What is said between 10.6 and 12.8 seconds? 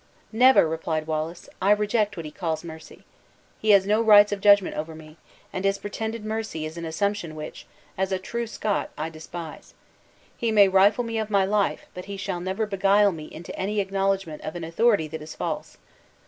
rifle me of my life, but he shall never